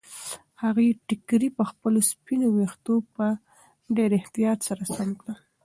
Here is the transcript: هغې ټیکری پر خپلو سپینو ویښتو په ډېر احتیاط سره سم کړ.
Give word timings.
هغې 0.63 0.87
ټیکری 1.07 1.49
پر 1.57 1.65
خپلو 1.71 1.99
سپینو 2.11 2.47
ویښتو 2.51 2.95
په 3.15 3.25
ډېر 3.95 4.11
احتیاط 4.19 4.59
سره 4.67 4.83
سم 4.95 5.09
کړ. 5.21 5.33